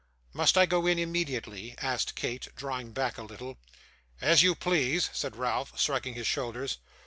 [0.33, 3.59] 'Must I go in immediately?' asked Kate, drawing back a little.
[4.19, 6.79] 'As you please,' said Ralph, shrugging his shoulders.